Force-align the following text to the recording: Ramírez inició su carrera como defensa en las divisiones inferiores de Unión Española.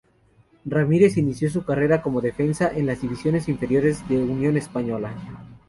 Ramírez 0.65 1.15
inició 1.17 1.51
su 1.51 1.63
carrera 1.63 2.01
como 2.01 2.21
defensa 2.21 2.67
en 2.75 2.87
las 2.87 3.01
divisiones 3.03 3.47
inferiores 3.47 4.09
de 4.09 4.17
Unión 4.17 4.57
Española. 4.57 5.13